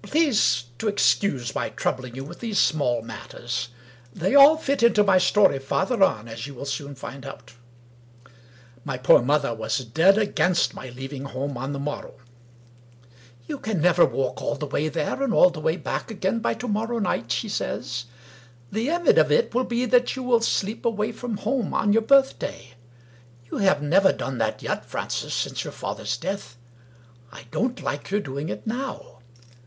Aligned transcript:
Please 0.00 0.64
to 0.78 0.88
excuse 0.88 1.54
my 1.54 1.68
troubling 1.68 2.14
you 2.14 2.24
with 2.24 2.40
these 2.40 2.58
small 2.58 3.02
matters. 3.02 3.68
They 4.14 4.34
all 4.34 4.56
fit 4.56 4.82
into 4.82 5.04
my 5.04 5.18
story 5.18 5.58
farther 5.58 6.02
on, 6.02 6.26
as 6.26 6.46
you 6.46 6.54
will 6.54 6.64
soon 6.64 6.94
find 6.94 7.26
out. 7.26 7.52
My 8.86 8.96
poor 8.96 9.20
mother 9.20 9.52
was 9.52 9.76
dead 9.84 10.16
against 10.16 10.72
my 10.72 10.88
leaving 10.88 11.24
home 11.26 11.58
on 11.58 11.74
the 11.74 11.78
morrow. 11.78 12.14
224 13.46 13.46
Wilkie 13.46 13.46
Collins" 13.46 13.48
You 13.48 13.58
can 13.58 13.82
never 13.82 14.06
walk 14.06 14.40
all 14.40 14.54
the 14.54 14.64
way 14.66 14.88
there 14.88 15.22
and 15.22 15.34
all 15.34 15.50
the 15.50 15.60
way 15.60 15.76
back 15.76 16.10
again 16.10 16.38
by 16.38 16.54
to 16.54 16.66
morrow 16.66 16.98
night," 16.98 17.30
she 17.30 17.50
says." 17.50 18.06
The 18.72 18.88
end 18.88 19.18
of 19.18 19.30
it 19.30 19.54
will 19.54 19.64
be 19.64 19.84
that 19.84 20.16
you 20.16 20.22
will 20.22 20.40
sleep 20.40 20.86
away 20.86 21.12
from 21.12 21.36
home 21.36 21.74
on 21.74 21.92
your 21.92 22.00
birthday. 22.02 22.72
You 23.50 23.58
have 23.58 23.82
never 23.82 24.14
done 24.14 24.38
that 24.38 24.62
yet, 24.62 24.86
Francis, 24.86 25.34
since 25.34 25.64
your 25.64 25.74
father's 25.74 26.16
death, 26.16 26.56
I 27.30 27.44
don't 27.50 27.82
like 27.82 28.10
your 28.10 28.20
doing 28.20 28.48
it 28.48 28.66
now. 28.66 29.18